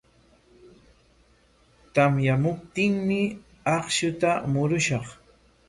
Tamyamuptinmi 1.93 3.21
akshuta 3.75 4.31
murushaq. 4.51 5.05